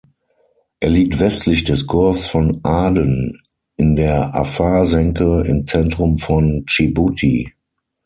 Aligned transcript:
Er 0.79 0.89
liegt 0.89 1.19
westlich 1.19 1.63
des 1.63 1.85
Golfs 1.85 2.25
von 2.25 2.59
Aden 2.63 3.39
in 3.75 3.95
der 3.95 4.33
Afar-Senke 4.33 5.43
im 5.45 5.67
Zentrum 5.67 6.17
von 6.17 6.63
Dschibuti. 6.65 7.53